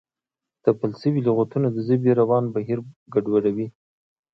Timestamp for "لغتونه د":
1.27-1.77